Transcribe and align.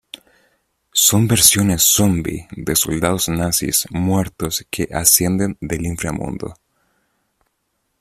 Son 1.07 1.27
versiones 1.27 1.83
zombie 1.83 2.47
de 2.49 2.75
soldados 2.75 3.29
nazis 3.29 3.85
muertos 3.91 4.65
que 4.71 4.89
ascienden 4.91 5.59
del 5.61 5.85
inframundo. 5.85 6.55